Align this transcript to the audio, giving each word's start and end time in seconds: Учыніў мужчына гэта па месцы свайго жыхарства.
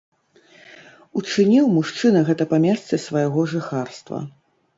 Учыніў 1.21 1.65
мужчына 1.75 2.19
гэта 2.31 2.43
па 2.55 2.59
месцы 2.65 3.01
свайго 3.05 3.45
жыхарства. 3.53 4.17